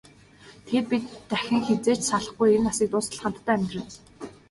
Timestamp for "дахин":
1.31-1.59